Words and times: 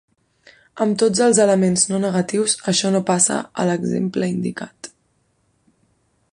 Amb 0.85 0.95
tots 1.01 1.21
els 1.25 1.41
elements 1.43 1.83
no 1.91 1.99
negatius, 2.07 2.57
això 2.73 2.93
no 2.97 3.03
passa 3.11 3.39
a 3.65 3.69
l'exemple 3.71 4.33
indicat. 4.37 4.93